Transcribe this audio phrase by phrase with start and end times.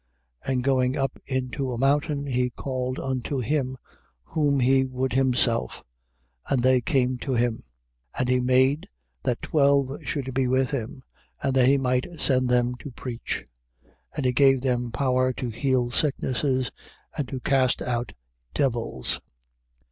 [0.47, 0.51] 3:13.
[0.53, 3.77] And going up into a mountain, he called unto him
[4.23, 5.83] whom he would himself:
[6.49, 7.57] and they came to him.
[8.15, 8.17] 3:14.
[8.21, 8.87] And he made
[9.21, 11.03] that twelve should be with him,
[11.43, 13.45] and that he might send them to preach.
[13.85, 13.91] 3:15.
[14.15, 16.71] And he gave them power to heal sicknesses,
[17.15, 18.13] and to cast out
[18.55, 19.21] devils.